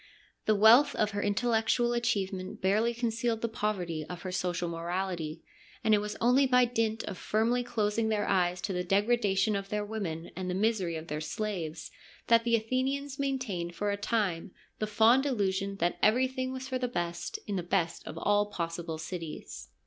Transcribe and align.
The 0.47 0.55
wealth 0.55 0.95
of 0.95 1.11
her 1.11 1.21
intellectual 1.21 1.93
achieve 1.93 2.33
ment 2.33 2.59
barely 2.59 2.91
concealed 2.91 3.41
the 3.41 3.47
poverty 3.47 4.03
of 4.09 4.23
her 4.23 4.31
social 4.31 4.67
morality, 4.67 5.43
and 5.83 5.93
it 5.93 5.99
was 5.99 6.17
only 6.19 6.47
by 6.47 6.65
dint 6.65 7.03
of 7.03 7.19
firmly 7.19 7.63
closing 7.63 8.09
their 8.09 8.27
eyes 8.27 8.61
to 8.61 8.73
the 8.73 8.83
degradation 8.83 9.55
of 9.55 9.69
their 9.69 9.85
women 9.85 10.31
and 10.35 10.49
the 10.49 10.55
misery 10.55 10.95
of 10.95 11.05
their 11.05 11.21
slaves 11.21 11.91
that 12.29 12.43
the 12.45 12.55
Athenians 12.55 13.19
main 13.19 13.37
tained 13.37 13.75
for 13.75 13.91
a 13.91 13.95
time 13.95 14.49
the 14.79 14.87
fond 14.87 15.27
illusion 15.27 15.75
that 15.75 15.99
every 16.01 16.27
thing 16.27 16.51
was 16.51 16.67
for 16.67 16.79
the 16.79 16.87
best 16.87 17.37
in 17.45 17.55
the 17.55 17.61
best 17.61 18.01
of 18.07 18.17
all 18.17 18.47
possible 18.47 18.97
cities. 18.97 19.67